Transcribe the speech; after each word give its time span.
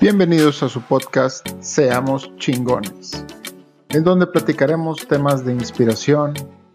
Bienvenidos 0.00 0.62
a 0.62 0.68
su 0.70 0.80
podcast 0.80 1.46
Seamos 1.60 2.34
chingones, 2.38 3.22
en 3.90 4.02
donde 4.02 4.26
platicaremos 4.26 5.06
temas 5.06 5.44
de 5.44 5.52
inspiración 5.52 6.32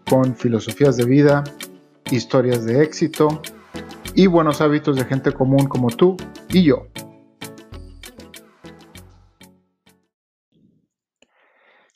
con 0.08 0.36
filosofías 0.36 0.96
de 0.96 1.06
vida, 1.06 1.42
historias 2.12 2.64
de 2.64 2.84
éxito 2.84 3.42
y 4.14 4.28
buenos 4.28 4.60
hábitos 4.60 4.94
de 4.94 5.06
gente 5.06 5.32
común 5.32 5.66
como 5.66 5.88
tú 5.88 6.16
y 6.50 6.62
yo. 6.62 6.86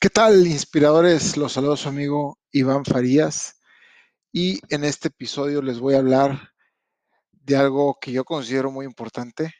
¿Qué 0.01 0.09
tal, 0.09 0.45
inspiradores? 0.45 1.37
Los 1.37 1.53
saludos 1.53 1.79
su 1.79 1.87
amigo 1.87 2.39
Iván 2.51 2.83
Farías 2.83 3.61
y 4.33 4.59
en 4.67 4.83
este 4.83 5.07
episodio 5.07 5.61
les 5.61 5.79
voy 5.79 5.93
a 5.93 5.99
hablar 5.99 6.49
de 7.31 7.55
algo 7.55 7.97
que 8.01 8.11
yo 8.11 8.25
considero 8.25 8.69
muy 8.69 8.85
importante, 8.85 9.53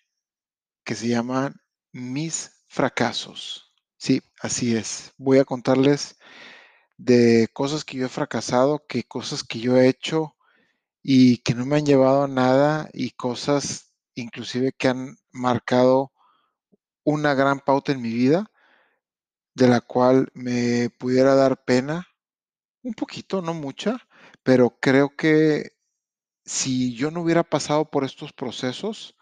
que 0.84 0.96
se 0.96 1.08
llaman 1.08 1.61
mis 1.92 2.64
fracasos. 2.68 3.74
Sí, 3.98 4.22
así 4.42 4.76
es. 4.76 5.14
Voy 5.18 5.40
a 5.40 5.46
contarles 5.46 6.18
de 6.98 7.50
cosas 7.54 7.86
que 7.86 7.98
yo 7.98 8.06
he 8.06 8.10
fracasado, 8.10 8.86
que 8.88 9.04
cosas 9.04 9.44
que 9.44 9.60
yo 9.60 9.78
he 9.78 9.88
hecho 9.88 10.36
y 11.04 11.40
que 11.40 11.56
no 11.56 11.66
me 11.66 11.78
han 11.78 11.86
llevado 11.86 12.24
a 12.24 12.28
nada 12.28 12.90
y 12.94 13.12
cosas 13.12 13.94
inclusive 14.16 14.74
que 14.74 14.88
han 14.90 15.18
marcado 15.32 16.12
una 17.04 17.34
gran 17.34 17.60
pauta 17.60 17.92
en 17.92 18.02
mi 18.02 18.14
vida, 18.14 18.52
de 19.56 19.68
la 19.68 19.82
cual 19.82 20.30
me 20.34 20.90
pudiera 20.90 21.36
dar 21.36 21.64
pena, 21.64 22.08
un 22.84 22.94
poquito, 22.94 23.42
no 23.42 23.54
mucha, 23.54 23.98
pero 24.44 24.78
creo 24.80 25.16
que 25.16 25.72
si 26.46 26.96
yo 26.96 27.12
no 27.12 27.22
hubiera 27.22 27.44
pasado 27.44 27.90
por 27.90 28.04
estos 28.04 28.34
procesos, 28.34 29.16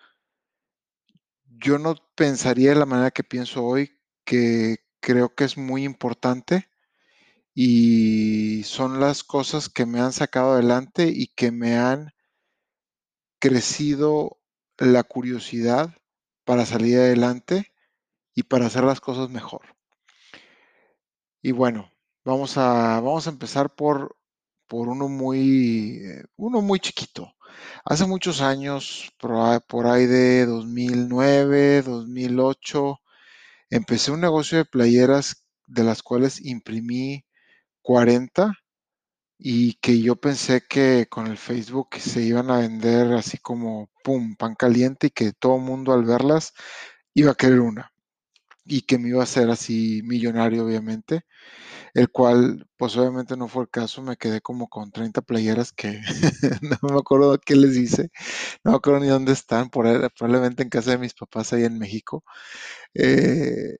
yo 1.59 1.77
no 1.77 1.95
pensaría 2.15 2.69
de 2.69 2.75
la 2.75 2.85
manera 2.85 3.11
que 3.11 3.23
pienso 3.23 3.63
hoy, 3.63 3.91
que 4.25 4.77
creo 4.99 5.35
que 5.35 5.43
es 5.43 5.57
muy 5.57 5.83
importante 5.83 6.69
y 7.53 8.63
son 8.63 8.99
las 8.99 9.23
cosas 9.23 9.69
que 9.69 9.85
me 9.85 9.99
han 9.99 10.13
sacado 10.13 10.53
adelante 10.53 11.11
y 11.13 11.27
que 11.27 11.51
me 11.51 11.77
han 11.77 12.13
crecido 13.39 14.39
la 14.77 15.03
curiosidad 15.03 15.95
para 16.45 16.65
salir 16.65 16.97
adelante 16.97 17.73
y 18.33 18.43
para 18.43 18.67
hacer 18.67 18.83
las 18.83 19.01
cosas 19.01 19.29
mejor. 19.29 19.75
Y 21.41 21.51
bueno, 21.51 21.91
vamos 22.23 22.57
a, 22.57 22.99
vamos 23.01 23.27
a 23.27 23.31
empezar 23.31 23.75
por, 23.75 24.17
por 24.67 24.87
uno 24.87 25.09
muy, 25.09 25.99
eh, 26.03 26.23
uno 26.37 26.61
muy 26.61 26.79
chiquito. 26.79 27.33
Hace 27.85 28.05
muchos 28.05 28.41
años, 28.41 29.11
por 29.19 29.87
ahí 29.87 30.05
de 30.05 30.45
2009, 30.45 31.81
2008, 31.83 32.99
empecé 33.69 34.11
un 34.11 34.21
negocio 34.21 34.57
de 34.57 34.65
playeras 34.65 35.45
de 35.67 35.83
las 35.83 36.03
cuales 36.03 36.43
imprimí 36.45 37.25
40 37.81 38.53
y 39.37 39.75
que 39.75 40.01
yo 40.01 40.17
pensé 40.17 40.63
que 40.67 41.07
con 41.09 41.27
el 41.27 41.37
Facebook 41.37 41.89
se 41.99 42.21
iban 42.21 42.51
a 42.51 42.59
vender 42.59 43.13
así 43.13 43.37
como, 43.37 43.89
¡pum!, 44.03 44.35
pan 44.35 44.55
caliente 44.55 45.07
y 45.07 45.11
que 45.11 45.33
todo 45.33 45.55
el 45.57 45.63
mundo 45.63 45.93
al 45.93 46.03
verlas 46.03 46.53
iba 47.13 47.31
a 47.31 47.35
querer 47.35 47.61
una 47.61 47.91
y 48.65 48.81
que 48.83 48.99
me 48.99 49.09
iba 49.09 49.21
a 49.21 49.23
hacer 49.23 49.49
así 49.49 50.01
millonario, 50.03 50.65
obviamente 50.65 51.25
el 51.93 52.09
cual 52.09 52.67
pues 52.77 52.95
obviamente 52.97 53.37
no 53.37 53.47
fue 53.47 53.63
el 53.63 53.69
caso, 53.69 54.01
me 54.01 54.17
quedé 54.17 54.41
como 54.41 54.67
con 54.69 54.91
30 54.91 55.21
playeras 55.21 55.71
que 55.73 56.01
no 56.61 56.89
me 56.89 56.99
acuerdo 56.99 57.37
qué 57.39 57.55
les 57.55 57.75
hice, 57.77 58.09
no 58.63 58.71
me 58.71 58.77
acuerdo 58.77 58.99
ni 59.01 59.07
dónde 59.07 59.33
están, 59.33 59.69
por 59.69 59.85
probablemente 60.13 60.63
en 60.63 60.69
casa 60.69 60.91
de 60.91 60.97
mis 60.99 61.13
papás 61.13 61.53
ahí 61.53 61.63
en 61.65 61.79
México. 61.79 62.23
Eh, 62.93 63.77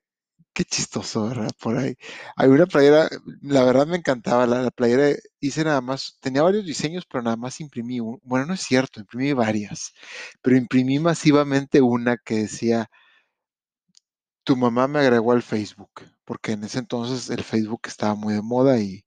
qué 0.54 0.66
chistoso, 0.66 1.28
¿verdad? 1.30 1.52
Por 1.62 1.78
ahí. 1.78 1.96
Hay 2.36 2.50
una 2.50 2.66
playera, 2.66 3.10
la 3.42 3.64
verdad 3.64 3.88
me 3.88 3.98
encantaba, 3.98 4.46
la, 4.46 4.72
playera 4.72 5.16
hice 5.40 5.64
nada 5.64 5.82
más, 5.82 6.18
tenía 6.22 6.44
varios 6.44 6.66
diseños, 6.66 7.06
pero 7.10 7.24
nada 7.24 7.38
más 7.38 7.62
imprimí, 7.62 8.00
bueno, 8.02 8.46
no 8.48 8.54
es 8.56 8.62
cierto, 8.62 9.00
imprimí 9.00 9.34
varias, 9.34 9.94
pero 10.42 10.58
imprimí 10.58 11.00
masivamente 11.00 11.82
una 11.82 12.18
que 12.18 12.36
decía, 12.36 12.90
tu 14.44 14.58
mamá 14.58 14.88
me 14.88 15.00
agregó 15.00 15.32
al 15.32 15.44
Facebook, 15.44 15.92
porque 16.30 16.52
en 16.52 16.64
ese 16.64 16.78
entonces 16.78 17.32
el 17.32 17.44
Facebook 17.44 17.82
estaba 17.88 18.14
muy 18.14 18.36
de 18.36 18.44
moda 18.44 18.80
y, 18.80 19.04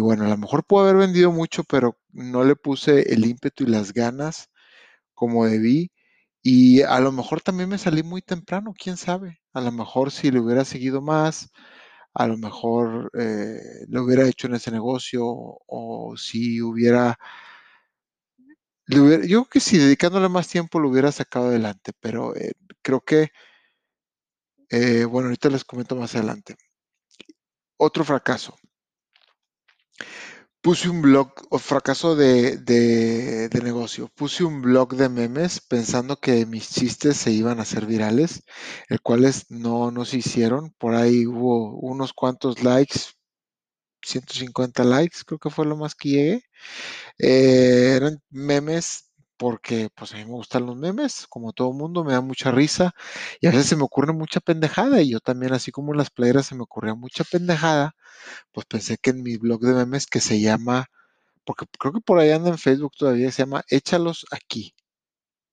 bueno, 0.00 0.24
a 0.24 0.28
lo 0.28 0.36
mejor 0.36 0.64
puedo 0.64 0.84
haber 0.84 0.96
vendido 0.96 1.30
mucho, 1.30 1.62
pero 1.62 1.96
no 2.10 2.42
le 2.42 2.56
puse 2.56 3.14
el 3.14 3.24
ímpetu 3.24 3.62
y 3.64 3.66
las 3.68 3.92
ganas 3.92 4.50
como 5.14 5.46
debí. 5.46 5.92
Y 6.42 6.82
a 6.82 6.98
lo 7.00 7.12
mejor 7.12 7.40
también 7.40 7.68
me 7.68 7.78
salí 7.78 8.02
muy 8.02 8.20
temprano, 8.22 8.74
quién 8.76 8.96
sabe. 8.96 9.40
A 9.52 9.60
lo 9.60 9.70
mejor 9.70 10.10
si 10.10 10.32
le 10.32 10.40
hubiera 10.40 10.64
seguido 10.64 11.00
más, 11.00 11.50
a 12.14 12.26
lo 12.26 12.36
mejor 12.36 13.12
eh, 13.16 13.60
lo 13.88 14.02
hubiera 14.04 14.26
hecho 14.28 14.48
en 14.48 14.54
ese 14.56 14.72
negocio 14.72 15.24
o 15.26 16.16
si 16.16 16.60
hubiera, 16.62 17.16
yo 18.88 19.04
creo 19.06 19.44
que 19.46 19.60
si 19.60 19.78
dedicándole 19.78 20.28
más 20.28 20.48
tiempo 20.48 20.80
lo 20.80 20.88
hubiera 20.90 21.12
sacado 21.12 21.46
adelante, 21.46 21.92
pero 22.00 22.34
eh, 22.34 22.54
creo 22.82 23.02
que 23.02 23.30
eh, 24.70 25.04
bueno, 25.04 25.28
ahorita 25.28 25.50
les 25.50 25.64
comento 25.64 25.96
más 25.96 26.14
adelante. 26.14 26.56
Otro 27.76 28.04
fracaso. 28.04 28.56
Puse 30.62 30.90
un 30.90 31.00
blog, 31.00 31.32
o 31.50 31.58
fracaso 31.58 32.14
de, 32.16 32.58
de, 32.58 33.60
negocio. 33.62 34.08
Puse 34.14 34.44
un 34.44 34.60
blog 34.60 34.94
de 34.94 35.08
memes 35.08 35.60
pensando 35.60 36.16
que 36.20 36.44
mis 36.46 36.70
chistes 36.70 37.16
se 37.16 37.30
iban 37.32 37.58
a 37.58 37.62
hacer 37.62 37.86
virales, 37.86 38.42
el 38.88 39.00
cuales 39.00 39.46
no, 39.50 39.90
no 39.90 40.04
se 40.04 40.18
hicieron. 40.18 40.70
Por 40.78 40.94
ahí 40.94 41.26
hubo 41.26 41.78
unos 41.80 42.12
cuantos 42.12 42.62
likes, 42.62 43.00
150 44.02 44.84
likes, 44.84 45.18
creo 45.26 45.38
que 45.38 45.50
fue 45.50 45.66
lo 45.66 45.76
más 45.76 45.94
que 45.94 46.08
llegué. 46.10 46.42
Eh, 47.18 47.94
eran 47.96 48.20
memes 48.30 49.09
porque 49.40 49.88
pues 49.94 50.12
a 50.12 50.18
mí 50.18 50.26
me 50.26 50.32
gustan 50.32 50.66
los 50.66 50.76
memes, 50.76 51.26
como 51.30 51.54
todo 51.54 51.72
mundo, 51.72 52.04
me 52.04 52.12
da 52.12 52.20
mucha 52.20 52.50
risa 52.50 52.92
y 53.40 53.46
a 53.46 53.50
veces 53.50 53.68
se 53.68 53.76
me 53.76 53.84
ocurre 53.84 54.12
mucha 54.12 54.38
pendejada 54.40 55.00
y 55.00 55.12
yo 55.12 55.20
también, 55.20 55.54
así 55.54 55.72
como 55.72 55.92
en 55.92 55.98
las 55.98 56.10
playeras 56.10 56.44
se 56.46 56.54
me 56.54 56.62
ocurría 56.64 56.94
mucha 56.94 57.24
pendejada, 57.24 57.94
pues 58.52 58.66
pensé 58.66 58.98
que 58.98 59.10
en 59.10 59.22
mi 59.22 59.38
blog 59.38 59.62
de 59.62 59.72
memes 59.74 60.06
que 60.06 60.20
se 60.20 60.40
llama, 60.40 60.88
porque 61.44 61.66
creo 61.78 61.94
que 61.94 62.00
por 62.02 62.18
ahí 62.18 62.30
anda 62.32 62.50
en 62.50 62.58
Facebook 62.58 62.92
todavía, 62.98 63.32
se 63.32 63.44
llama 63.44 63.64
Échalos 63.68 64.26
aquí, 64.30 64.74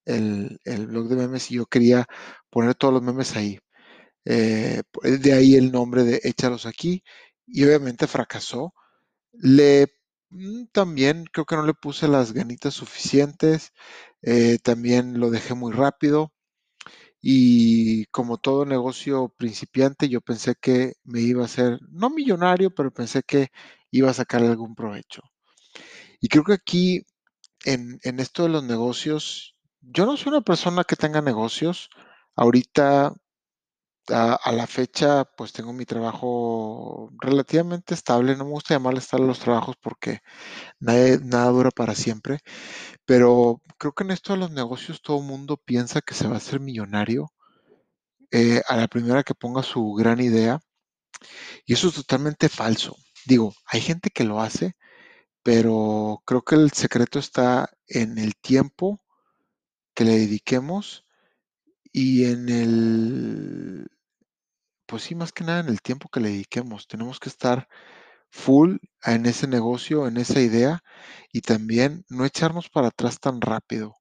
el, 0.06 0.60
blog 0.88 1.08
de 1.10 1.16
memes 1.18 1.52
y 1.52 1.56
yo 1.56 1.66
quería 1.68 2.08
poner 2.50 2.76
todos 2.76 2.94
los 2.94 3.04
memes 3.04 3.38
ahí. 3.38 3.60
Eh, 4.26 4.84
de 5.04 5.34
ahí 5.34 5.56
el 5.56 5.72
nombre 5.72 6.04
de 6.04 6.22
Échalos 6.24 6.66
aquí 6.66 7.04
y 7.48 7.64
obviamente 7.66 8.08
fracasó. 8.08 8.74
Le 9.34 9.88
también 10.72 11.26
creo 11.32 11.46
que 11.46 11.56
no 11.56 11.64
le 11.66 11.74
puse 11.74 12.08
las 12.08 12.34
ganitas 12.34 12.74
suficientes, 12.74 13.72
eh, 14.22 14.60
también 14.64 15.20
lo 15.20 15.30
dejé 15.30 15.54
muy 15.54 15.74
rápido 15.74 16.32
y 17.22 18.06
como 18.08 18.38
todo 18.38 18.66
negocio 18.66 19.34
principiante 19.38 20.10
yo 20.10 20.22
pensé 20.22 20.56
que 20.60 20.94
me 21.04 21.22
iba 21.22 21.46
a 21.46 21.48
ser, 21.48 21.80
no 21.90 22.10
millonario, 22.10 22.72
pero 22.74 22.92
pensé 22.92 23.24
que 23.24 23.50
iba 23.92 24.10
a 24.12 24.14
sacar 24.14 24.44
algún 24.44 24.76
provecho. 24.76 25.24
Y 26.20 26.30
creo 26.30 26.44
que 26.44 26.54
aquí 26.54 27.06
en, 27.66 28.00
en 28.04 28.20
esto 28.20 28.44
de 28.44 28.50
los 28.50 28.64
negocios, 28.64 29.56
yo 29.82 30.06
no 30.06 30.18
soy 30.18 30.32
una 30.32 30.42
persona 30.42 30.84
que 30.84 30.96
tenga 30.96 31.22
negocios. 31.22 31.90
Ahorita 32.36 33.14
a, 34.10 34.52
la 34.52 34.68
fecha, 34.68 35.26
pues 35.26 35.54
tengo 35.54 35.74
mi 35.74 35.86
trabajo 35.86 37.10
relativamente 37.20 37.94
estable. 37.94 38.36
No 38.36 38.46
me 38.46 38.52
gusta 38.52 38.76
llamarle 38.76 39.00
estable 39.00 39.28
los 39.28 39.40
trabajos 39.40 39.76
porque 39.82 40.20
nada, 40.80 41.50
dura 41.52 41.72
para 41.72 41.96
siempre. 41.96 42.40
Pero 43.06 43.62
creo 43.78 43.94
que 43.94 44.04
en 44.04 44.12
esto 44.12 44.34
de 44.34 44.40
los 44.40 44.52
negocios 44.52 45.02
todo 45.02 45.20
el 45.20 45.26
mundo 45.26 45.58
piensa 45.58 46.02
que 46.02 46.14
se 46.16 46.28
va 46.28 46.36
a 46.36 46.38
hacer 46.38 46.60
millonario 46.60 47.32
eh, 48.32 48.62
a 48.68 48.78
la 48.78 48.88
primera 48.88 49.24
que 49.24 49.36
ponga 49.36 49.64
su 49.64 49.94
gran 49.94 50.20
idea. 50.22 50.60
Y 51.66 51.74
eso 51.74 51.90
es 51.90 51.96
totalmente 51.96 52.50
falso. 52.50 52.96
Digo, 53.26 53.54
hay 53.66 53.82
gente 53.82 54.10
que 54.12 54.24
lo 54.24 54.42
hace, 54.42 54.76
pero 55.44 56.22
creo 56.26 56.44
que 56.44 56.56
el 56.56 56.72
secreto 56.72 57.20
está 57.20 57.70
en 57.88 58.18
el 58.18 58.36
tiempo 58.38 59.02
que 59.96 60.06
le 60.06 60.20
dediquemos 60.20 61.06
y 61.92 62.26
en 62.26 62.50
el 62.50 63.88
pues 64.88 65.04
sí, 65.04 65.16
más 65.16 65.32
que 65.34 65.44
nada 65.44 65.60
en 65.62 65.68
el 65.70 65.82
tiempo 65.82 66.10
que 66.10 66.20
le 66.20 66.30
dediquemos. 66.30 66.88
Tenemos 66.88 67.20
que 67.20 67.30
estar 67.30 67.68
full 68.30 68.78
en 69.04 69.26
ese 69.26 69.48
negocio, 69.48 70.08
en 70.08 70.18
esa 70.18 70.42
idea 70.42 70.84
y 71.32 71.42
también 71.42 72.06
no 72.10 72.26
echarnos 72.26 72.70
para 72.70 72.88
atrás 72.90 73.20
tan 73.20 73.42
rápido. 73.42 73.96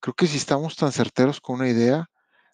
Creo 0.00 0.14
que 0.14 0.26
si 0.26 0.36
estamos 0.38 0.76
tan 0.76 0.92
certeros 0.92 1.40
con 1.40 1.56
una 1.56 1.68
idea, 1.68 2.10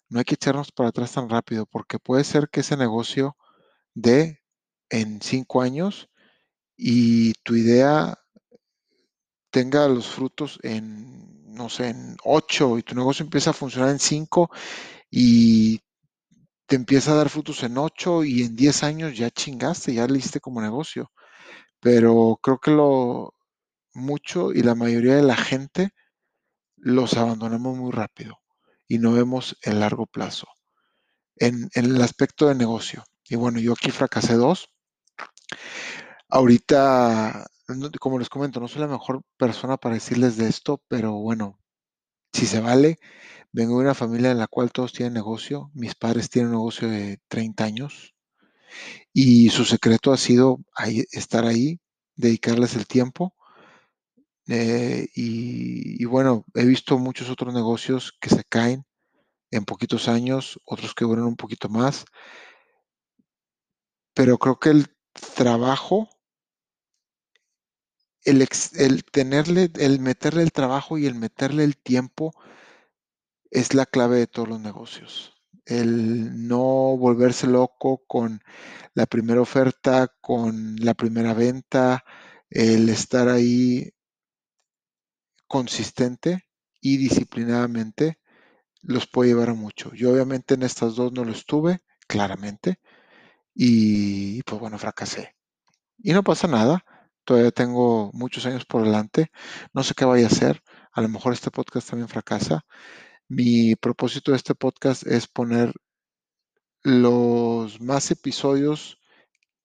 no 0.09 0.19
hay 0.19 0.25
que 0.25 0.35
echarnos 0.35 0.71
para 0.71 0.89
atrás 0.89 1.13
tan 1.13 1.29
rápido 1.29 1.65
porque 1.65 1.99
puede 1.99 2.23
ser 2.23 2.49
que 2.49 2.61
ese 2.61 2.77
negocio 2.77 3.37
dé 3.93 4.41
en 4.89 5.21
cinco 5.21 5.61
años 5.61 6.09
y 6.77 7.33
tu 7.43 7.55
idea 7.55 8.17
tenga 9.51 9.87
los 9.87 10.07
frutos 10.07 10.59
en, 10.63 11.53
no 11.53 11.69
sé, 11.69 11.89
en 11.89 12.17
ocho 12.23 12.77
y 12.77 12.83
tu 12.83 12.95
negocio 12.95 13.23
empieza 13.23 13.51
a 13.51 13.53
funcionar 13.53 13.89
en 13.91 13.99
cinco 13.99 14.49
y 15.11 15.81
te 16.69 16.75
empieza 16.75 17.13
a 17.13 17.15
dar 17.15 17.29
frutos 17.29 17.63
en 17.63 17.79
8 17.79 18.23
y 18.23 18.43
en 18.43 18.55
10 18.55 18.83
años 18.83 19.17
ya 19.17 19.31
chingaste, 19.31 19.93
ya 19.95 20.07
le 20.07 20.19
hiciste 20.19 20.39
como 20.39 20.61
negocio. 20.61 21.11
Pero 21.79 22.39
creo 22.43 22.59
que 22.59 22.71
lo 22.71 23.33
mucho 23.93 24.53
y 24.53 24.61
la 24.61 24.75
mayoría 24.75 25.15
de 25.15 25.23
la 25.23 25.35
gente 25.35 25.91
los 26.77 27.15
abandonamos 27.15 27.75
muy 27.77 27.91
rápido 27.91 28.37
y 28.87 28.99
no 28.99 29.13
vemos 29.13 29.57
el 29.63 29.79
largo 29.79 30.05
plazo 30.05 30.47
en, 31.37 31.69
en 31.73 31.85
el 31.85 32.01
aspecto 32.03 32.47
de 32.47 32.55
negocio. 32.55 33.03
Y 33.27 33.35
bueno, 33.35 33.59
yo 33.59 33.73
aquí 33.73 33.89
fracasé 33.91 34.35
dos. 34.35 34.69
Ahorita, 36.29 37.47
como 37.99 38.19
les 38.19 38.29
comento, 38.29 38.59
no 38.59 38.67
soy 38.67 38.81
la 38.81 38.87
mejor 38.87 39.23
persona 39.37 39.77
para 39.77 39.95
decirles 39.95 40.37
de 40.37 40.47
esto, 40.47 40.83
pero 40.87 41.13
bueno, 41.13 41.59
si 42.31 42.45
se 42.45 42.59
vale, 42.59 42.99
vengo 43.51 43.77
de 43.77 43.85
una 43.85 43.95
familia 43.95 44.31
en 44.31 44.39
la 44.39 44.47
cual 44.47 44.71
todos 44.71 44.93
tienen 44.93 45.13
negocio. 45.13 45.71
Mis 45.73 45.95
padres 45.95 46.29
tienen 46.29 46.49
un 46.51 46.57
negocio 46.57 46.89
de 46.89 47.19
30 47.27 47.65
años 47.65 48.15
y 49.13 49.49
su 49.49 49.65
secreto 49.65 50.11
ha 50.11 50.17
sido 50.17 50.59
ahí- 50.75 51.05
estar 51.11 51.45
ahí, 51.45 51.79
dedicarles 52.15 52.75
el 52.75 52.87
tiempo. 52.87 53.33
eh, 54.47 55.07
y, 55.15 56.03
bueno, 56.05 56.45
he 56.55 56.65
visto 56.65 56.97
muchos 56.97 57.29
otros 57.29 57.53
negocios 57.53 58.13
que 58.19 58.29
se 58.29 58.43
caen 58.43 58.85
en 59.51 59.65
poquitos 59.65 60.07
años, 60.09 60.59
otros 60.65 60.95
que 60.95 61.05
duran 61.05 61.25
un 61.25 61.37
poquito 61.37 61.69
más, 61.69 62.05
pero 64.13 64.37
creo 64.37 64.59
que 64.59 64.69
el 64.69 64.85
trabajo 65.35 66.07
el, 68.23 68.41
ex- 68.41 68.73
el 68.79 69.03
tenerle, 69.03 69.71
el 69.77 69.99
meterle 69.99 70.43
el 70.43 70.51
trabajo 70.51 70.97
y 70.97 71.05
el 71.05 71.15
meterle 71.15 71.63
el 71.63 71.77
tiempo 71.77 72.33
es 73.51 73.73
la 73.73 73.85
clave 73.85 74.17
de 74.17 74.27
todos 74.27 74.47
los 74.47 74.59
negocios. 74.59 75.33
El 75.65 76.47
no 76.47 76.97
volverse 76.97 77.47
loco 77.47 78.03
con 78.07 78.41
la 78.93 79.05
primera 79.05 79.41
oferta, 79.41 80.07
con 80.21 80.75
la 80.77 80.93
primera 80.93 81.33
venta, 81.33 82.03
el 82.49 82.89
estar 82.89 83.29
ahí 83.29 83.91
consistente 85.47 86.45
y 86.81 86.97
disciplinadamente 86.97 88.19
los 88.81 89.07
puede 89.07 89.29
llevar 89.29 89.49
a 89.49 89.53
mucho. 89.53 89.93
Yo 89.93 90.11
obviamente 90.11 90.53
en 90.53 90.63
estas 90.63 90.95
dos 90.95 91.11
no 91.11 91.25
lo 91.25 91.31
estuve, 91.31 91.81
claramente, 92.07 92.79
y 93.53 94.41
pues 94.43 94.59
bueno, 94.61 94.77
fracasé. 94.77 95.35
Y 95.97 96.13
no 96.13 96.23
pasa 96.23 96.47
nada, 96.47 96.85
todavía 97.25 97.51
tengo 97.51 98.11
muchos 98.13 98.45
años 98.45 98.65
por 98.65 98.83
delante, 98.83 99.31
no 99.73 99.83
sé 99.83 99.93
qué 99.95 100.05
vaya 100.05 100.25
a 100.25 100.29
hacer, 100.29 100.63
a 100.91 101.01
lo 101.01 101.09
mejor 101.09 101.33
este 101.33 101.51
podcast 101.51 101.89
también 101.89 102.07
fracasa. 102.07 102.65
Mi 103.29 103.75
propósito 103.75 104.31
de 104.31 104.37
este 104.37 104.55
podcast 104.55 105.07
es 105.07 105.27
poner 105.27 105.73
los 106.83 107.81
más 107.81 108.11
episodios 108.11 108.99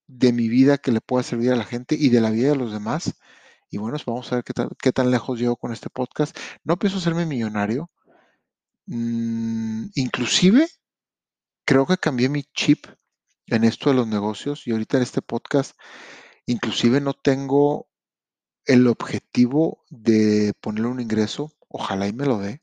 de 0.07 0.33
mi 0.33 0.49
vida 0.49 0.79
que 0.79 0.93
le 0.93 1.01
pueda 1.01 1.23
servir 1.23 1.53
a 1.53 1.57
la 1.57 1.65
gente 1.65 1.97
y 1.99 2.11
de 2.11 2.21
la 2.21 2.31
vida 2.31 2.51
de 2.51 2.57
los 2.57 2.73
demás. 2.73 3.15
Y 3.71 3.79
bueno, 3.79 3.99
vamos 4.07 4.31
a 4.33 4.37
ver 4.37 4.45
qué, 4.45 4.53
tal- 4.53 4.71
qué 4.83 4.93
tan 4.93 5.11
lejos 5.11 5.39
llego 5.41 5.57
con 5.57 5.73
este 5.73 5.91
podcast. 5.91 6.37
No 6.65 6.79
pienso 6.79 6.99
hacerme 6.99 7.27
millonario. 7.27 7.91
Mm, 8.87 9.87
inclusive 9.95 10.69
creo 11.65 11.87
que 11.87 11.97
cambié 11.99 12.29
mi 12.29 12.45
chip 12.55 12.87
en 13.47 13.65
esto 13.65 13.91
de 13.91 13.97
los 13.97 14.07
negocios 14.09 14.67
y 14.67 14.73
ahorita 14.73 14.99
en 14.99 15.03
este 15.05 15.23
podcast 15.23 15.79
inclusive 16.47 17.01
no 17.01 17.15
tengo 17.15 17.89
el 18.67 18.89
objetivo 18.89 19.85
de 19.91 20.55
ponerle 20.61 20.91
un 20.91 21.01
ingreso, 21.01 21.53
ojalá 21.69 22.09
y 22.09 22.15
me 22.15 22.27
lo 22.27 22.39
dé, 22.39 22.63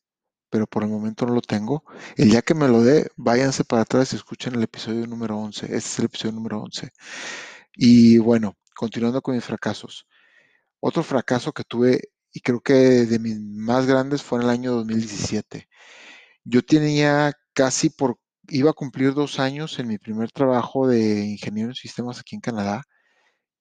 pero 0.51 0.67
por 0.67 0.83
el 0.83 0.89
momento 0.89 1.25
no 1.25 1.33
lo 1.33 1.41
tengo. 1.41 1.83
El 2.17 2.29
día 2.29 2.41
que 2.43 2.53
me 2.53 2.67
lo 2.67 2.83
dé, 2.83 3.09
váyanse 3.15 3.63
para 3.63 3.83
atrás 3.83 4.13
y 4.13 4.17
escuchen 4.17 4.53
el 4.55 4.63
episodio 4.63 5.07
número 5.07 5.37
11. 5.37 5.65
Este 5.65 5.77
es 5.77 5.99
el 5.99 6.05
episodio 6.05 6.33
número 6.33 6.61
11. 6.61 6.91
Y 7.75 8.17
bueno, 8.19 8.57
continuando 8.75 9.21
con 9.21 9.35
mis 9.35 9.45
fracasos. 9.45 10.07
Otro 10.81 11.03
fracaso 11.03 11.53
que 11.53 11.63
tuve 11.63 12.11
y 12.33 12.41
creo 12.41 12.61
que 12.61 12.73
de 12.73 13.19
mis 13.19 13.39
más 13.39 13.87
grandes 13.87 14.23
fue 14.23 14.39
en 14.39 14.45
el 14.45 14.49
año 14.51 14.71
2017. 14.73 15.69
Yo 16.43 16.63
tenía 16.63 17.33
casi 17.53 17.89
por, 17.89 18.19
iba 18.49 18.71
a 18.71 18.73
cumplir 18.73 19.13
dos 19.13 19.39
años 19.39 19.79
en 19.79 19.87
mi 19.87 19.97
primer 19.97 20.31
trabajo 20.31 20.87
de 20.87 21.25
ingeniero 21.25 21.69
en 21.69 21.75
sistemas 21.75 22.19
aquí 22.19 22.35
en 22.35 22.41
Canadá 22.41 22.83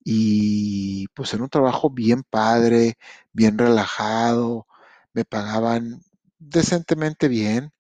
y 0.04 1.08
pues 1.08 1.34
era 1.34 1.42
un 1.44 1.50
trabajo 1.50 1.90
bien 1.90 2.25
padre, 2.25 2.94
bien 3.32 3.58
relajado, 3.58 4.66
me 5.12 5.25
pagaban 5.25 6.02
decentemente 6.40 7.28
bien 7.28 7.72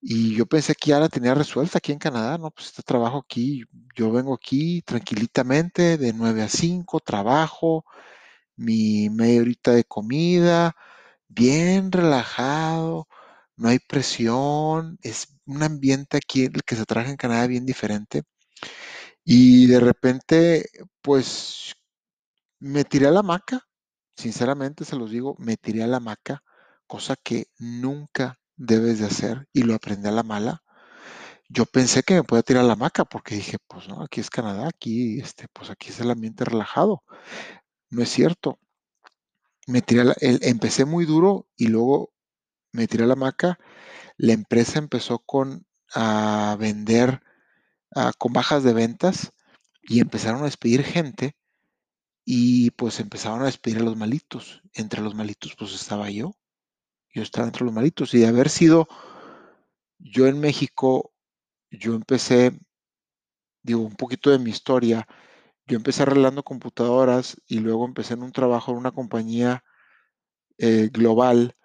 y 0.00 0.36
yo 0.36 0.46
pensé 0.46 0.74
que 0.74 0.90
ya 0.90 1.00
la 1.00 1.08
tenía 1.08 1.34
resuelta 1.34 1.78
aquí 1.78 1.92
en 1.92 1.98
Canadá, 1.98 2.38
¿no? 2.38 2.50
Pues 2.52 2.68
este 2.68 2.82
trabajo 2.82 3.18
aquí, 3.18 3.64
yo 3.96 4.12
vengo 4.12 4.34
aquí 4.34 4.82
tranquilitamente 4.82 5.98
de 5.98 6.12
9 6.12 6.42
a 6.42 6.48
5, 6.48 7.00
trabajo, 7.00 7.84
mi 8.56 9.10
media 9.10 9.42
horita 9.42 9.72
de 9.72 9.84
comida, 9.84 10.76
bien 11.28 11.92
relajado, 11.92 13.08
no 13.56 13.68
hay 13.70 13.78
presión, 13.80 14.98
es 15.02 15.28
un 15.46 15.62
ambiente 15.64 16.18
aquí 16.18 16.44
el 16.46 16.62
que 16.64 16.76
se 16.76 16.86
trabaja 16.86 17.10
en 17.10 17.16
Canadá 17.18 17.46
bien 17.48 17.66
diferente. 17.66 18.22
Y 19.24 19.66
de 19.66 19.80
repente, 19.80 20.68
pues 21.02 21.74
me 22.60 22.84
tiré 22.84 23.08
a 23.08 23.10
la 23.12 23.20
hamaca, 23.20 23.62
sinceramente 24.16 24.84
se 24.84 24.96
los 24.96 25.10
digo, 25.10 25.36
me 25.38 25.56
tiré 25.56 25.82
a 25.82 25.86
la 25.88 25.98
hamaca, 25.98 26.42
cosa 26.88 27.16
que 27.16 27.48
nunca 27.60 28.40
debes 28.56 29.00
de 29.00 29.06
hacer 29.08 29.48
y 29.54 29.64
lo 29.64 29.76
aprendí 29.76 30.08
a 30.08 30.12
la 30.12 30.24
mala. 30.24 30.64
Yo 31.48 31.66
pensé 31.66 32.02
que 32.04 32.14
me 32.14 32.24
podía 32.24 32.42
tirar 32.44 32.64
a 32.64 32.66
la 32.68 32.74
hamaca 32.74 33.04
porque 33.06 33.36
dije, 33.36 33.58
pues 33.68 33.88
no, 33.88 34.02
aquí 34.02 34.20
es 34.20 34.30
Canadá, 34.30 34.68
aquí, 34.68 35.20
este, 35.20 35.48
pues 35.52 35.70
aquí 35.70 35.90
es 35.90 36.00
el 36.00 36.10
ambiente 36.10 36.44
relajado. 36.46 37.04
No 37.90 38.02
es 38.02 38.10
cierto. 38.10 38.60
Me 39.68 39.82
tiré 39.82 40.00
a 40.10 40.14
el- 40.20 40.40
empecé 40.42 40.84
muy 40.84 41.04
duro 41.04 41.46
y 41.56 41.68
luego 41.68 42.12
me 42.72 42.88
tiré 42.88 43.04
a 43.04 43.06
la 43.08 43.14
hamaca. 43.14 43.58
La 44.18 44.32
empresa 44.34 44.78
empezó 44.80 45.20
con 45.20 45.66
a 45.94 46.56
vender 46.60 47.22
ah, 47.96 48.12
con 48.18 48.32
bajas 48.34 48.64
de 48.64 48.74
ventas 48.74 49.32
y 49.82 50.00
empezaron 50.00 50.42
a 50.42 50.46
despedir 50.46 50.84
gente 50.84 51.36
y 52.24 52.70
pues 52.72 53.00
empezaron 53.00 53.42
a 53.42 53.46
despedir 53.46 53.78
a 53.78 53.84
los 53.84 53.96
malitos. 53.96 54.62
Entre 54.74 55.02
los 55.02 55.14
malitos 55.16 55.54
pues 55.58 55.74
estaba 55.74 56.10
yo. 56.10 56.32
Yo 57.14 57.22
estaba 57.22 57.46
entre 57.46 57.64
los 57.64 57.74
malitos 57.74 58.14
y 58.14 58.18
de 58.18 58.26
haber 58.26 58.48
sido 58.48 58.88
yo 59.98 60.26
en 60.26 60.40
México, 60.40 61.12
yo 61.70 61.94
empecé, 61.94 62.52
digo, 63.62 63.82
un 63.82 63.96
poquito 63.96 64.30
de 64.30 64.38
mi 64.38 64.50
historia. 64.50 65.06
Yo 65.66 65.76
empecé 65.76 66.02
arreglando 66.02 66.42
computadoras 66.42 67.36
y 67.46 67.60
luego 67.60 67.86
empecé 67.86 68.14
en 68.14 68.22
un 68.22 68.32
trabajo 68.32 68.72
en 68.72 68.78
una 68.78 68.92
compañía 68.92 69.64
eh, 70.58 70.90
global 70.92 71.56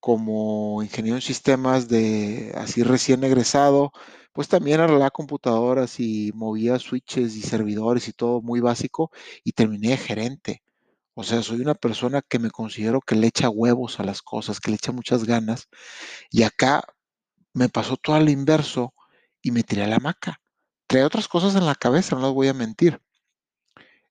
como 0.00 0.82
ingeniero 0.82 1.16
en 1.16 1.22
sistemas 1.22 1.88
de 1.88 2.52
así 2.56 2.82
recién 2.82 3.24
egresado, 3.24 3.92
pues 4.32 4.48
también 4.48 4.80
arreglaba 4.80 5.10
computadoras 5.10 6.00
y 6.00 6.32
movía 6.34 6.78
switches 6.78 7.36
y 7.36 7.42
servidores 7.42 8.08
y 8.08 8.12
todo 8.12 8.42
muy 8.42 8.60
básico 8.60 9.10
y 9.44 9.52
terminé 9.52 9.96
gerente. 9.98 10.62
O 11.14 11.24
sea, 11.24 11.42
soy 11.42 11.60
una 11.60 11.74
persona 11.74 12.22
que 12.22 12.38
me 12.38 12.50
considero 12.50 13.00
que 13.00 13.16
le 13.16 13.26
echa 13.26 13.50
huevos 13.50 14.00
a 14.00 14.04
las 14.04 14.22
cosas, 14.22 14.60
que 14.60 14.70
le 14.70 14.76
echa 14.76 14.92
muchas 14.92 15.24
ganas. 15.24 15.68
Y 16.30 16.44
acá 16.44 16.82
me 17.52 17.68
pasó 17.68 17.96
todo 17.96 18.16
al 18.16 18.28
inverso 18.28 18.94
y 19.42 19.50
me 19.50 19.62
tiré 19.62 19.84
a 19.84 19.88
la 19.88 19.96
hamaca. 19.96 20.40
Traía 20.86 21.06
otras 21.06 21.28
cosas 21.28 21.54
en 21.56 21.66
la 21.66 21.74
cabeza, 21.74 22.16
no 22.16 22.22
les 22.22 22.32
voy 22.32 22.48
a 22.48 22.54
mentir. 22.54 23.00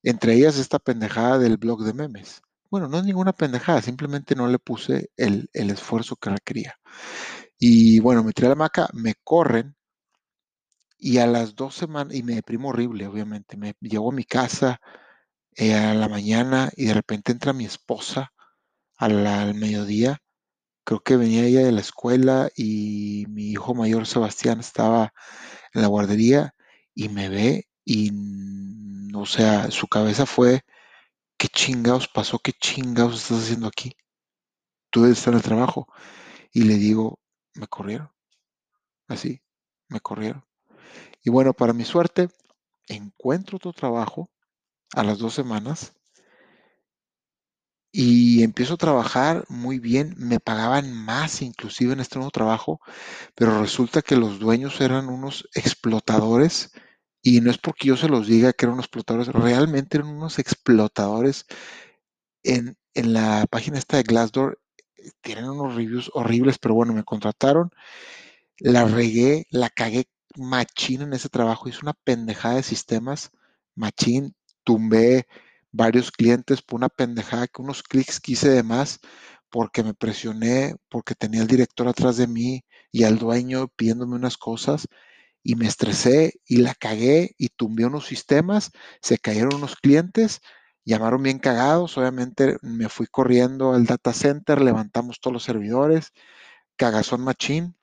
Entre 0.02 0.34
ellas 0.34 0.56
esta 0.58 0.78
pendejada 0.78 1.38
del 1.38 1.56
blog 1.56 1.82
de 1.84 1.94
memes. 1.94 2.42
Bueno, 2.70 2.88
no 2.88 2.98
es 2.98 3.04
ninguna 3.04 3.32
pendejada, 3.32 3.82
simplemente 3.82 4.34
no 4.34 4.46
le 4.46 4.58
puse 4.58 5.10
el, 5.16 5.50
el 5.52 5.70
esfuerzo 5.70 6.16
que 6.16 6.30
requería. 6.30 6.78
Y 7.58 8.00
bueno, 8.00 8.22
me 8.24 8.32
tiré 8.32 8.46
a 8.46 8.50
la 8.50 8.54
hamaca, 8.54 8.88
me 8.92 9.14
corren 9.24 9.76
y 10.98 11.18
a 11.18 11.26
las 11.26 11.54
dos 11.56 11.74
semanas, 11.74 12.14
y 12.14 12.22
me 12.22 12.34
deprimo 12.34 12.68
horrible, 12.68 13.06
obviamente. 13.06 13.56
Me 13.56 13.74
llevo 13.80 14.10
a 14.10 14.14
mi 14.14 14.24
casa 14.24 14.80
eh, 15.60 15.74
a 15.76 15.94
la 15.94 16.08
mañana 16.08 16.70
y 16.76 16.86
de 16.86 16.94
repente 16.94 17.32
entra 17.32 17.54
mi 17.54 17.66
esposa 17.66 18.32
la- 19.00 19.42
al 19.42 19.54
mediodía. 19.54 20.18
Creo 20.84 21.00
que 21.02 21.16
venía 21.16 21.44
ella 21.46 21.64
de 21.64 21.72
la 21.72 21.80
escuela 21.82 22.50
y 22.56 23.26
mi 23.28 23.50
hijo 23.52 23.74
mayor 23.74 24.06
Sebastián 24.06 24.60
estaba 24.60 25.12
en 25.74 25.82
la 25.82 25.88
guardería 25.88 26.54
y 26.94 27.08
me 27.10 27.28
ve 27.30 27.68
y, 27.84 28.10
mm, 28.12 29.16
o 29.16 29.26
sea, 29.26 29.70
su 29.72 29.88
cabeza 29.88 30.26
fue, 30.26 30.62
¿qué 31.38 31.48
chingados 31.48 32.08
pasó? 32.08 32.38
¿Qué 32.40 32.52
chingados 32.54 33.22
estás 33.24 33.44
haciendo 33.44 33.68
aquí? 33.68 33.96
Tú 34.90 35.02
debes 35.02 35.18
estar 35.18 35.32
en 35.34 35.38
el 35.38 35.44
trabajo. 35.44 35.86
Y 36.52 36.64
le 36.64 36.76
digo, 36.76 37.20
me 37.54 37.68
corrieron, 37.68 38.10
así, 39.08 39.42
me 39.88 40.00
corrieron. 40.00 40.44
Y 41.24 41.30
bueno, 41.30 41.54
para 41.54 41.72
mi 41.74 41.84
suerte, 41.84 42.30
encuentro 42.88 43.56
otro 43.56 43.72
trabajo 43.74 44.30
a 44.94 45.02
las 45.04 45.18
dos 45.18 45.34
semanas 45.34 45.94
Y 47.92 48.42
empiezo 48.44 48.74
a 48.74 48.76
trabajar 48.76 49.44
muy 49.48 49.80
bien, 49.80 50.14
me 50.16 50.38
pagaban 50.38 50.92
más 50.94 51.42
inclusive 51.42 51.92
en 51.92 52.00
este 52.00 52.16
nuevo 52.18 52.30
trabajo, 52.30 52.80
pero 53.34 53.60
resulta 53.60 54.02
que 54.02 54.16
los 54.16 54.40
dueños 54.40 54.80
eran 54.80 55.08
unos 55.08 55.48
explotadores 55.54 56.72
y 57.22 57.40
no 57.40 57.50
es 57.50 57.58
porque 57.58 57.88
yo 57.88 57.96
se 57.96 58.08
los 58.08 58.28
diga 58.28 58.52
que 58.52 58.66
eran 58.66 58.74
unos 58.74 58.86
explotadores, 58.86 59.28
realmente 59.28 59.98
eran 59.98 60.10
unos 60.10 60.38
explotadores 60.38 61.46
en, 62.42 62.76
en 62.94 63.12
la 63.12 63.46
página 63.50 63.78
esta 63.78 63.96
de 63.98 64.02
Glassdoor. 64.04 64.60
Tienen 65.22 65.46
unos 65.50 65.74
reviews 65.74 66.10
horribles, 66.14 66.58
pero 66.58 66.74
bueno, 66.74 66.92
me 66.92 67.04
contrataron, 67.04 67.70
la 68.58 68.84
regué, 68.86 69.46
la 69.50 69.70
cagué 69.70 70.06
machín 70.36 71.02
en 71.02 71.12
ese 71.14 71.28
trabajo, 71.28 71.68
hice 71.68 71.80
una 71.82 71.94
pendejada 72.04 72.56
de 72.56 72.62
sistemas, 72.64 73.30
machín, 73.76 74.34
tumbé 74.70 75.26
varios 75.72 76.12
clientes 76.12 76.62
por 76.62 76.76
una 76.78 76.88
pendejada 76.88 77.48
que 77.48 77.60
unos 77.60 77.82
clics 77.82 78.20
que 78.20 78.32
hice 78.32 78.50
de 78.50 78.62
más 78.62 79.00
porque 79.50 79.82
me 79.82 79.94
presioné, 79.94 80.76
porque 80.88 81.16
tenía 81.16 81.42
el 81.42 81.48
director 81.48 81.88
atrás 81.88 82.16
de 82.16 82.28
mí 82.28 82.64
y 82.92 83.02
al 83.02 83.18
dueño 83.18 83.66
pidiéndome 83.74 84.14
unas 84.14 84.36
cosas 84.36 84.86
y 85.42 85.56
me 85.56 85.66
estresé 85.66 86.34
y 86.46 86.58
la 86.58 86.72
cagué 86.74 87.34
y 87.36 87.48
tumbé 87.48 87.84
unos 87.84 88.06
sistemas, 88.06 88.70
se 89.02 89.18
cayeron 89.18 89.56
unos 89.56 89.74
clientes, 89.74 90.40
llamaron 90.84 91.20
bien 91.24 91.40
cagados, 91.40 91.98
obviamente 91.98 92.56
me 92.62 92.88
fui 92.88 93.08
corriendo 93.08 93.74
al 93.74 93.86
data 93.86 94.12
center, 94.12 94.62
levantamos 94.62 95.18
todos 95.20 95.34
los 95.34 95.42
servidores, 95.42 96.12
cagazón 96.76 97.22
machín, 97.22 97.76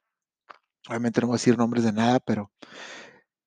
obviamente 0.88 1.20
no 1.20 1.28
voy 1.28 1.36
a 1.36 1.40
decir 1.40 1.58
nombres 1.58 1.84
de 1.84 1.92
nada, 1.92 2.22
pero 2.22 2.50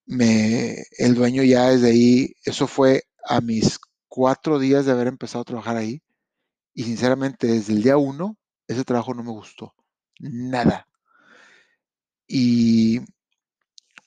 me, 0.04 0.76
el 0.99 1.14
dueño 1.14 1.42
ya 1.42 1.70
desde 1.70 1.88
ahí, 1.90 2.35
eso 2.44 2.66
fue 2.66 3.04
a 3.27 3.41
mis 3.41 3.79
cuatro 4.09 4.59
días 4.59 4.87
de 4.87 4.93
haber 4.93 5.09
empezado 5.09 5.43
a 5.43 5.45
trabajar 5.45 5.77
ahí 5.77 6.03
y 6.75 6.85
sinceramente 6.85 7.47
desde 7.49 7.75
el 7.75 7.83
día 7.83 7.97
uno, 7.99 8.39
ese 8.69 8.85
trabajo 8.85 9.15
no 9.15 9.25
me 9.25 9.33
gustó, 9.33 9.75
nada. 10.21 10.87
Y 12.29 13.00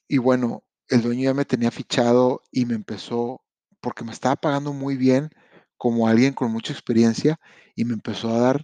Y 0.07 0.17
bueno, 0.17 0.63
el 0.87 1.01
dueño 1.01 1.23
ya 1.23 1.33
me 1.33 1.45
tenía 1.45 1.71
fichado 1.71 2.41
y 2.51 2.65
me 2.65 2.75
empezó, 2.75 3.41
porque 3.81 4.03
me 4.03 4.11
estaba 4.11 4.35
pagando 4.35 4.73
muy 4.73 4.97
bien 4.97 5.29
como 5.77 6.07
alguien 6.07 6.33
con 6.33 6.51
mucha 6.51 6.73
experiencia 6.73 7.39
y 7.75 7.85
me 7.85 7.93
empezó 7.93 8.29
a 8.29 8.39
dar 8.39 8.63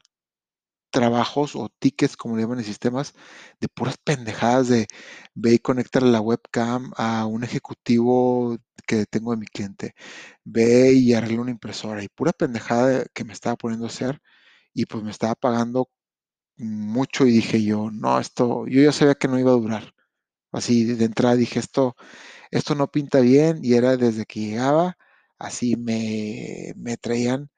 trabajos 0.89 1.55
o 1.55 1.69
tickets, 1.79 2.17
como 2.17 2.35
le 2.35 2.43
llaman 2.43 2.59
en 2.59 2.65
sistemas, 2.65 3.13
de 3.59 3.67
puras 3.69 3.97
pendejadas 4.03 4.69
de 4.69 4.87
ve 5.35 5.53
y 5.55 5.59
conectar 5.59 6.03
la 6.03 6.21
webcam 6.21 6.91
a 6.97 7.25
un 7.25 7.43
ejecutivo 7.43 8.57
que 8.87 9.05
tengo 9.05 9.31
de 9.31 9.37
mi 9.37 9.45
cliente, 9.47 9.95
ve 10.45 10.93
y 10.93 11.13
arregla 11.13 11.41
una 11.41 11.51
impresora 11.51 12.03
y 12.03 12.09
pura 12.09 12.33
pendejada 12.33 13.05
que 13.13 13.23
me 13.25 13.33
estaba 13.33 13.55
poniendo 13.57 13.85
a 13.85 13.89
hacer 13.89 14.21
y 14.73 14.85
pues 14.87 15.03
me 15.03 15.11
estaba 15.11 15.35
pagando 15.35 15.89
mucho 16.57 17.25
y 17.25 17.31
dije 17.31 17.63
yo, 17.63 17.89
no, 17.91 18.19
esto, 18.19 18.67
yo 18.67 18.81
ya 18.81 18.91
sabía 18.91 19.15
que 19.15 19.27
no 19.27 19.39
iba 19.39 19.51
a 19.51 19.55
durar. 19.55 19.93
Así 20.51 20.85
de 20.85 21.05
entrada 21.05 21.35
dije, 21.35 21.59
esto, 21.59 21.95
esto 22.51 22.75
no 22.75 22.91
pinta 22.91 23.21
bien 23.21 23.59
y 23.63 23.75
era 23.75 23.97
desde 23.97 24.25
que 24.25 24.41
llegaba, 24.41 24.97
así 25.39 25.75
me, 25.77 26.73
me 26.77 26.97
traían 26.97 27.49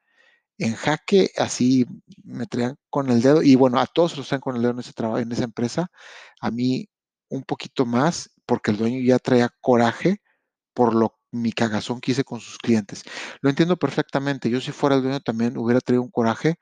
en 0.61 0.75
jaque, 0.75 1.31
así 1.37 1.87
me 2.23 2.45
traían 2.45 2.77
con 2.91 3.09
el 3.09 3.21
dedo 3.21 3.41
y 3.41 3.55
bueno, 3.55 3.79
a 3.79 3.87
todos 3.87 4.15
los 4.15 4.27
traen 4.27 4.41
con 4.41 4.55
el 4.55 4.61
dedo 4.61 4.73
en 4.73 4.79
ese 4.79 4.93
trabajo, 4.93 5.17
en 5.17 5.31
esa 5.31 5.43
empresa, 5.43 5.91
a 6.39 6.51
mí 6.51 6.87
un 7.29 7.43
poquito 7.43 7.85
más 7.87 8.29
porque 8.45 8.69
el 8.69 8.77
dueño 8.77 8.99
ya 9.01 9.17
traía 9.17 9.49
coraje 9.59 10.21
por 10.73 10.93
lo 10.93 11.17
mi 11.31 11.51
cagazón 11.51 11.99
que 11.99 12.11
hice 12.11 12.23
con 12.23 12.39
sus 12.39 12.57
clientes. 12.59 13.03
Lo 13.41 13.49
entiendo 13.49 13.77
perfectamente. 13.77 14.49
Yo 14.49 14.61
si 14.61 14.71
fuera 14.71 14.97
el 14.97 15.01
dueño 15.01 15.19
también 15.21 15.57
hubiera 15.57 15.79
traído 15.79 16.03
un 16.03 16.11
coraje. 16.11 16.55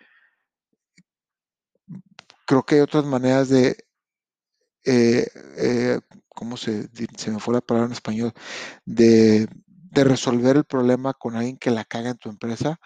Creo 2.45 2.63
que 2.63 2.75
hay 2.75 2.81
otras 2.81 3.03
maneras 3.05 3.49
de, 3.49 3.75
eh, 4.85 5.27
eh, 5.57 5.99
¿cómo 6.29 6.55
se, 6.55 6.87
se 7.17 7.31
me 7.31 7.39
fue 7.39 7.55
la 7.55 7.61
palabra 7.61 7.87
en 7.87 7.93
español? 7.93 8.31
De, 8.85 9.47
de 9.65 10.03
resolver 10.03 10.55
el 10.55 10.65
problema 10.65 11.13
con 11.13 11.35
alguien 11.35 11.57
que 11.57 11.71
la 11.71 11.83
caga 11.83 12.11
en 12.11 12.17
tu 12.17 12.29
empresa, 12.29 12.79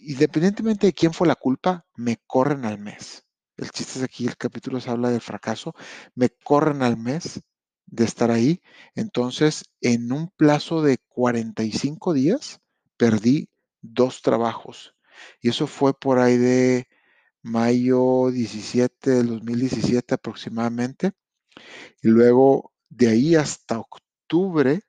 independientemente 0.00 0.86
de 0.86 0.92
quién 0.92 1.12
fue 1.12 1.28
la 1.28 1.36
culpa, 1.36 1.86
me 1.96 2.18
corren 2.26 2.64
al 2.64 2.78
mes. 2.78 3.24
El 3.56 3.70
chiste 3.70 3.98
es 3.98 4.04
aquí, 4.04 4.26
el 4.26 4.36
capítulo 4.36 4.80
se 4.80 4.90
habla 4.90 5.10
del 5.10 5.20
fracaso, 5.20 5.74
me 6.14 6.30
corren 6.30 6.82
al 6.82 6.96
mes 6.96 7.42
de 7.86 8.04
estar 8.04 8.30
ahí. 8.30 8.62
Entonces, 8.94 9.64
en 9.80 10.12
un 10.12 10.30
plazo 10.30 10.82
de 10.82 10.98
45 11.08 12.14
días, 12.14 12.60
perdí 12.96 13.50
dos 13.82 14.22
trabajos. 14.22 14.94
Y 15.40 15.50
eso 15.50 15.66
fue 15.66 15.92
por 15.92 16.18
ahí 16.18 16.38
de 16.38 16.88
mayo 17.42 18.30
17 18.30 19.10
del 19.10 19.26
2017 19.26 20.14
aproximadamente. 20.14 21.12
Y 22.02 22.08
luego 22.08 22.72
de 22.88 23.08
ahí 23.08 23.34
hasta 23.34 23.78
octubre 23.78 24.80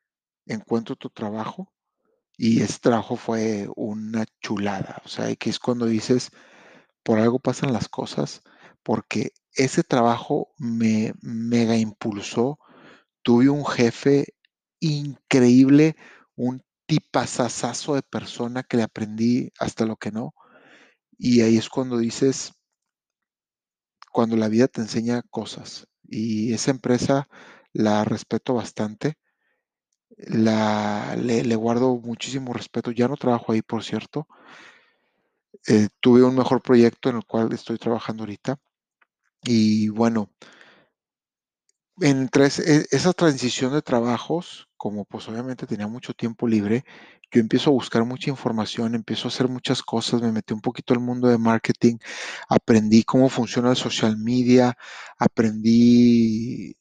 encuentro 0.46 0.96
tu 0.96 1.10
trabajo 1.10 1.72
y 2.43 2.63
ese 2.63 2.79
trabajo 2.79 3.17
fue 3.17 3.69
una 3.75 4.25
chulada. 4.41 5.00
O 5.05 5.10
sea, 5.10 5.36
que 5.36 5.51
es 5.51 5.60
cuando 5.60 5.86
dices, 5.86 6.31
por 7.03 7.19
algo 7.19 7.38
pasan 7.38 7.71
las 7.71 7.88
cosas, 7.88 8.41
porque 8.81 9.33
ese 9.53 9.83
trabajo 9.83 10.51
me 10.57 11.13
mega 11.21 11.77
impulsó. 11.77 12.57
Tuve 13.21 13.48
un 13.50 13.63
jefe 13.63 14.33
increíble, 14.79 15.95
un 16.36 16.63
tipazazazo 16.88 17.93
de 17.93 18.01
persona 18.01 18.63
que 18.63 18.77
le 18.77 18.83
aprendí 18.83 19.51
hasta 19.60 19.86
lo 19.86 19.98
que 19.98 20.12
no. 20.12 20.33
Y 21.19 21.41
ahí 21.41 21.57
es 21.57 21.69
cuando 21.69 22.00
dices, 22.00 22.53
cuando 24.12 24.36
la 24.36 24.48
vida 24.48 24.67
te 24.67 24.81
enseña 24.81 25.21
cosas. 25.29 25.88
Y 26.07 26.53
esa 26.55 26.71
empresa 26.71 27.29
la 27.71 28.03
respeto 28.03 28.55
bastante. 28.55 29.19
Le, 30.28 31.56
guardo 31.56 31.98
muchísimo 31.98 32.54
respeto. 32.54 32.92
Ya 32.92 33.08
no 33.08 33.18
trabajo 33.18 33.51
ahí, 33.51 33.62
por 33.62 33.84
cierto. 33.84 34.28
Eh, 35.68 35.90
tuve 36.00 36.24
un 36.24 36.36
mejor 36.36 36.62
proyecto 36.62 37.10
en 37.10 37.18
el 37.18 37.25
cual 37.25 37.51
estoy 37.54 37.78
trabajando 37.78 38.24
ahorita. 38.24 38.58
Y 39.44 39.90
bueno, 39.90 40.32
entre 42.01 42.46
ese- 42.48 42.88
esa 42.92 43.13
transición 43.13 43.74
de 43.74 43.82
trabajos, 43.82 44.68
como 44.78 45.06
pues 45.06 45.28
obviamente 45.30 45.68
tenía 45.68 45.88
mucho 45.88 46.13
tiempo 46.13 46.48
libre, 46.48 46.84
yo 47.32 47.40
empiezo 47.42 47.70
a 47.70 47.74
buscar 47.74 48.04
mucha 48.06 48.30
información, 48.30 48.96
empiezo 48.96 49.28
a 49.28 49.30
hacer 49.32 49.48
muchas 49.48 49.82
cosas, 49.84 50.22
me 50.22 50.32
metí 50.32 50.54
un 50.54 50.62
poquito 50.62 50.94
al 50.94 51.00
mundo 51.00 51.28
de 51.28 51.38
marketing, 51.38 51.98
aprendí 52.50 53.04
cómo 53.04 53.30
funciona 53.30 53.70
el 53.72 53.75
social 53.78 54.18
media, 54.18 54.75
aprendí 55.20 56.75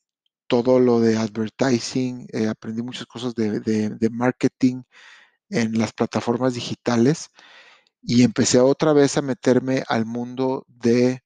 todo 0.50 0.80
lo 0.80 0.98
de 0.98 1.16
advertising, 1.16 2.26
eh, 2.32 2.48
aprendí 2.48 2.82
muchas 2.82 3.06
cosas 3.06 3.36
de, 3.36 4.10
marketing 4.10 4.82
en 5.48 5.78
las 5.78 5.92
plataformas 5.92 6.54
digitales 6.54 7.28
y 8.02 8.24
empecé 8.24 8.58
otra 8.58 8.92
vez 8.92 9.16
a 9.16 9.22
meterme 9.22 9.84
al 9.86 10.06
mundo 10.06 10.66
de 10.66 11.22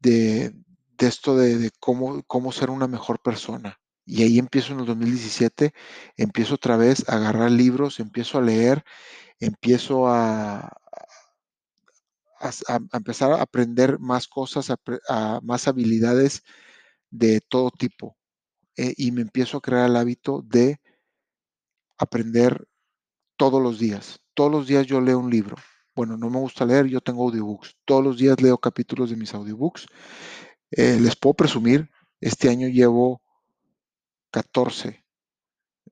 de, 0.00 0.54
esto 0.98 1.36
de, 1.36 1.70
cómo, 1.78 2.22
cómo 2.26 2.52
ser 2.52 2.70
una 2.70 2.86
mejor 2.86 3.20
persona. 3.20 3.78
Y 4.06 4.22
ahí 4.22 4.38
empiezo 4.38 4.72
en 4.72 4.80
el 4.80 4.86
2017, 4.86 5.74
empiezo 6.16 6.54
otra 6.54 6.78
vez 6.78 7.06
a 7.08 7.16
agarrar 7.16 7.50
libros, 7.50 8.00
empiezo 8.00 8.38
a 8.38 8.42
leer, 8.42 8.82
empiezo 9.40 10.08
a, 10.08 10.72
a, 12.40 12.80
empezar 12.92 13.32
a 13.32 13.42
aprender 13.42 13.98
más 13.98 14.26
cosas, 14.26 14.72
más 15.42 15.68
habilidades 15.68 16.42
de 17.14 17.40
todo 17.40 17.70
tipo. 17.70 18.16
Eh, 18.76 18.92
y 18.96 19.12
me 19.12 19.22
empiezo 19.22 19.58
a 19.58 19.60
crear 19.60 19.88
el 19.88 19.96
hábito 19.96 20.42
de 20.44 20.80
aprender 21.96 22.66
todos 23.36 23.62
los 23.62 23.78
días. 23.78 24.20
Todos 24.34 24.50
los 24.50 24.66
días 24.66 24.86
yo 24.86 25.00
leo 25.00 25.20
un 25.20 25.30
libro. 25.30 25.56
Bueno, 25.94 26.16
no 26.16 26.28
me 26.28 26.40
gusta 26.40 26.66
leer, 26.66 26.86
yo 26.86 27.00
tengo 27.00 27.22
audiobooks. 27.24 27.76
Todos 27.84 28.02
los 28.02 28.18
días 28.18 28.40
leo 28.42 28.58
capítulos 28.58 29.10
de 29.10 29.16
mis 29.16 29.32
audiobooks. 29.32 29.86
Eh, 30.72 30.98
les 31.00 31.14
puedo 31.14 31.34
presumir, 31.34 31.88
este 32.20 32.48
año 32.48 32.66
llevo 32.66 33.22
14 34.32 35.04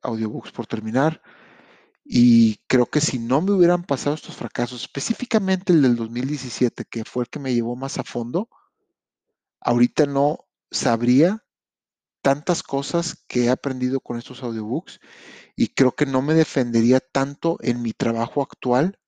audiobooks 0.02 0.50
por 0.50 0.67
terminar. 0.67 1.23
Y 2.05 2.57
creo 2.67 2.87
que 2.87 3.00
si 3.00 3.21
no 3.21 3.43
me 3.43 3.52
hubieran 3.52 3.85
pasado 3.85 4.17
estos 4.17 4.35
fracasos, 4.35 4.83
específicamente 4.83 5.73
el 5.73 5.83
del 5.83 5.95
2017, 5.95 6.85
que 6.91 7.05
fue 7.05 7.23
el 7.23 7.31
que 7.31 7.38
me 7.38 7.55
llevó 7.55 7.76
más 7.76 7.99
a 7.99 8.02
fondo, 8.02 8.49
ahorita 9.61 10.07
no 10.07 10.47
sabría 10.73 11.45
tantas 12.23 12.62
cosas 12.62 13.25
que 13.29 13.45
he 13.45 13.50
aprendido 13.50 14.00
con 14.00 14.17
estos 14.17 14.43
audiobooks 14.43 15.00
y 15.55 15.69
creo 15.69 15.93
que 15.93 16.07
no 16.07 16.23
me 16.23 16.35
defendería 16.35 17.00
tanto 17.00 17.59
en 17.61 17.83
mi 17.83 17.93
trabajo 17.93 18.43
actual 18.43 18.99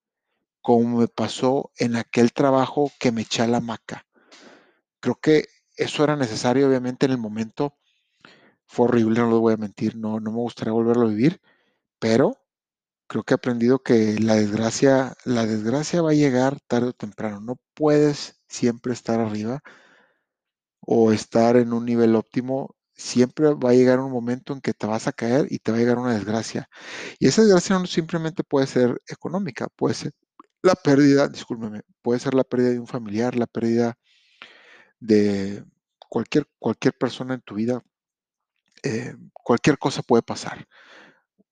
como 0.61 0.99
me 0.99 1.09
pasó 1.09 1.73
en 1.79 1.97
aquel 1.97 2.33
trabajo 2.33 2.93
que 2.99 3.13
me 3.13 3.23
eché 3.23 3.43
a 3.43 3.49
la 3.49 3.61
maca. 3.61 4.07
Creo 5.01 5.17
que 5.21 5.47
eso 5.77 6.05
era 6.05 6.17
necesario, 6.17 6.69
obviamente, 6.69 7.07
en 7.07 7.13
el 7.13 7.19
momento. 7.19 7.77
Fue 8.67 8.87
horrible, 8.87 9.21
no 9.21 9.29
lo 9.29 9.41
voy 9.41 9.55
a 9.55 9.59
mentir, 9.59 9.97
no, 9.97 10.21
no 10.21 10.31
me 10.31 10.39
gustaría 10.39 10.73
volverlo 10.73 11.07
a 11.07 11.11
vivir, 11.11 11.41
pero 11.99 12.39
creo 13.07 13.25
que 13.25 13.35
he 13.35 13.37
aprendido 13.37 13.81
que 13.81 14.19
la 14.19 14.37
desgracia, 14.37 15.15
la 15.25 15.47
desgracia 15.47 16.03
va 16.03 16.11
a 16.11 16.15
llegar 16.15 16.61
tarde 16.61 16.89
o 16.89 16.93
temprano. 16.95 17.41
No 17.41 17.61
puedes 17.75 18.41
siempre 18.49 18.95
estar 18.95 19.21
arriba 19.21 19.63
o 20.87 21.13
estar 21.13 21.57
en 21.57 21.73
un 21.73 21.85
nivel 21.85 22.15
óptimo. 22.17 22.77
Siempre 22.97 23.55
va 23.55 23.71
a 23.71 23.75
llegar 23.75 24.01
un 24.01 24.13
momento 24.13 24.53
en 24.53 24.61
que 24.61 24.75
te 24.75 24.87
vas 24.87 25.07
a 25.09 25.13
caer 25.13 25.47
y 25.51 25.59
te 25.59 25.73
va 25.73 25.79
a 25.79 25.81
llegar 25.81 25.99
una 25.99 26.15
desgracia. 26.15 26.69
Y 27.19 27.29
esa 27.29 27.43
desgracia 27.43 27.79
no 27.79 27.87
simplemente 27.87 28.45
puede 28.45 28.67
ser 28.67 29.01
económica, 29.09 29.69
puede 29.77 29.95
ser 29.95 30.13
la 30.63 30.75
pérdida, 30.75 31.29
discúlpeme, 31.29 31.83
puede 32.03 32.21
ser 32.21 32.35
la 32.35 32.45
pérdida 32.45 32.71
de 32.71 32.81
un 32.81 32.87
familiar, 32.87 33.37
la 33.37 33.47
pérdida 33.47 33.99
de 35.01 35.65
cualquier, 36.09 36.47
cualquier 36.59 36.95
persona 36.95 37.35
en 37.35 37.43
tu 37.43 37.57
vida. 37.57 37.83
Eh, 38.83 39.15
cualquier 39.33 39.79
cosa 39.79 40.03
puede 40.03 40.23
pasar 40.23 40.67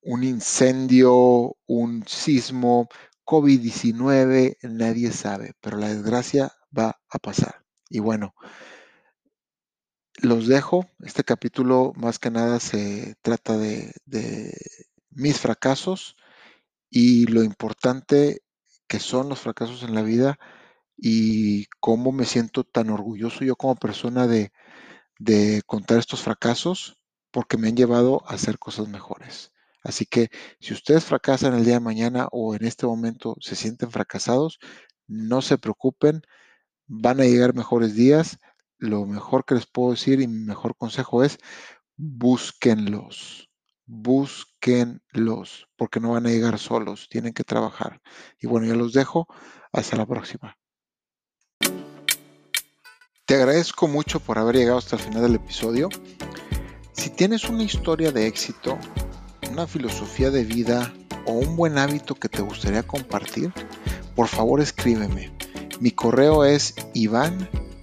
un 0.03 0.25
incendio, 0.25 1.57
un 1.67 2.05
sismo, 2.07 2.89
COVID-19, 3.25 4.57
nadie 4.63 5.13
sabe, 5.13 5.55
pero 5.61 5.79
la 5.79 5.89
desgracia 5.89 6.53
va 6.77 7.01
a 7.09 7.19
pasar. 7.19 7.65
Y 7.89 8.01
bueno, 8.01 8.35
los 10.21 10.47
dejo. 10.47 10.87
Este 11.01 11.25
capítulo 11.25 11.93
más 11.97 12.19
que 12.19 12.31
nada 12.31 12.61
se 12.61 13.17
trata 13.23 13.57
de, 13.59 13.93
mis 15.11 15.39
fracasos 15.39 16.17
y 16.91 17.27
lo 17.27 17.43
importante 17.43 18.43
que 18.89 18.99
son 18.99 19.29
los 19.29 19.41
fracasos 19.41 19.83
en 19.83 19.95
la 19.95 20.03
vida 20.03 20.39
y 20.97 21.67
cómo 21.81 22.13
me 22.13 22.25
siento 22.25 22.65
tan 22.65 22.91
orgulloso 22.91 23.45
yo 23.45 23.57
como 23.57 23.77
persona 23.77 24.27
de, 24.27 24.53
de 25.19 25.63
contar 25.67 25.99
estos 25.99 26.23
fracasos 26.23 26.99
porque 27.31 27.57
me 27.59 27.69
han 27.69 27.77
llevado 27.77 28.23
a 28.27 28.35
hacer 28.35 28.59
cosas 28.59 28.89
mejores. 28.89 29.53
Así 29.83 30.07
que 30.07 30.31
si 30.61 30.73
ustedes 30.75 31.05
fracasan 31.05 31.55
el 31.55 31.65
día 31.65 31.75
de 31.75 31.81
mañana 31.81 32.29
o 32.31 32.55
en 32.55 32.65
este 32.65 32.87
momento 32.87 33.37
se 33.41 33.57
sienten 33.57 33.91
fracasados, 33.91 34.59
no 35.09 35.43
se 35.43 35.59
preocupen, 35.59 36.23
van 36.87 37.21
a 37.21 37.25
llegar 37.25 37.55
mejores 37.55 37.95
días. 37.95 38.39
Lo 38.83 39.07
mejor 39.07 39.45
que 39.45 39.55
les 39.55 39.65
puedo 39.65 39.93
decir 39.93 40.21
y 40.21 40.27
mi 40.27 40.41
mejor 40.41 40.77
consejo 40.77 41.23
es 41.23 41.39
búsquenlos, 41.97 43.49
búsquenlos, 43.87 45.69
porque 45.77 46.01
no 46.01 46.11
van 46.11 46.27
a 46.27 46.31
llegar 46.31 46.59
solos, 46.59 47.07
tienen 47.09 47.33
que 47.33 47.45
trabajar. 47.45 48.01
Y 48.41 48.49
bueno, 48.49 48.67
ya 48.67 48.75
los 48.75 48.93
dejo, 48.93 49.29
hasta 49.73 49.97
la 49.97 50.05
próxima. 50.05 50.59
Te 53.25 53.37
agradezco 53.37 53.87
mucho 53.87 54.19
por 54.19 54.37
haber 54.37 54.57
llegado 54.57 54.79
hasta 54.79 54.97
el 54.97 55.03
final 55.03 55.23
del 55.23 55.37
episodio. 55.37 55.89
Si 56.93 57.09
tienes 57.11 57.45
una 57.45 57.63
historia 57.63 58.11
de 58.11 58.27
éxito, 58.27 58.77
una 59.49 59.69
filosofía 59.69 60.33
de 60.33 60.43
vida 60.43 60.93
o 61.25 61.35
un 61.35 61.55
buen 61.55 61.79
hábito 61.79 62.17
que 62.17 62.29
te 62.29 62.43
gustaría 62.43 62.83
compartir, 62.83 63.53
por 64.17 64.27
favor 64.27 64.61
escríbeme. 64.61 65.33
Mi 65.79 65.93
correo 65.93 66.45
es 66.45 66.75